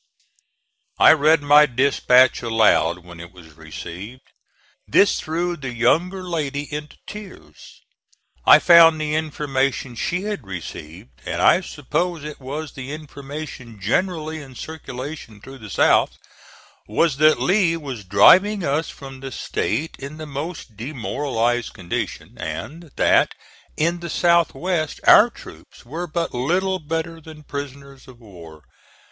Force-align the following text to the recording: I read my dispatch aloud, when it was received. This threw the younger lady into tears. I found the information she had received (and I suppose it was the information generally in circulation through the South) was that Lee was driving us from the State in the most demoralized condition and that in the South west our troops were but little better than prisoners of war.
I 0.97 1.13
read 1.13 1.43
my 1.43 1.67
dispatch 1.67 2.41
aloud, 2.41 3.05
when 3.05 3.19
it 3.19 3.31
was 3.31 3.53
received. 3.53 4.23
This 4.87 5.19
threw 5.19 5.55
the 5.55 5.71
younger 5.71 6.23
lady 6.23 6.63
into 6.73 6.97
tears. 7.05 7.83
I 8.43 8.57
found 8.57 8.99
the 8.99 9.13
information 9.13 9.93
she 9.93 10.21
had 10.23 10.43
received 10.47 11.11
(and 11.23 11.39
I 11.39 11.61
suppose 11.61 12.23
it 12.23 12.39
was 12.39 12.71
the 12.71 12.91
information 12.91 13.79
generally 13.79 14.41
in 14.41 14.55
circulation 14.55 15.39
through 15.39 15.59
the 15.59 15.69
South) 15.69 16.17
was 16.87 17.17
that 17.17 17.39
Lee 17.39 17.77
was 17.77 18.03
driving 18.03 18.63
us 18.63 18.89
from 18.89 19.19
the 19.19 19.31
State 19.31 19.97
in 19.99 20.17
the 20.17 20.25
most 20.25 20.75
demoralized 20.75 21.73
condition 21.75 22.39
and 22.39 22.89
that 22.95 23.35
in 23.77 23.99
the 23.99 24.09
South 24.09 24.55
west 24.55 24.99
our 25.05 25.29
troops 25.29 25.85
were 25.85 26.07
but 26.07 26.33
little 26.33 26.79
better 26.79 27.21
than 27.21 27.43
prisoners 27.43 28.07
of 28.07 28.19
war. 28.19 28.63